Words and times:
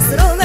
Nuestro 0.00 0.39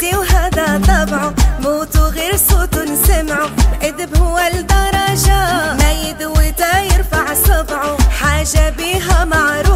بيتي 0.00 0.16
وهذا 0.16 0.80
طبعه. 0.88 1.34
موت 1.60 1.96
غير 1.96 2.36
صوت 2.36 2.74
سمعه. 3.06 3.50
إذ 3.82 4.18
هو 4.18 4.38
الدرجة. 4.38 5.74
ما 5.74 5.92
يدوي 5.92 6.54
يرفع 6.94 7.34
صبعه. 7.34 7.96
حاجة 8.20 8.70
بيها 8.70 9.24
معروف. 9.24 9.69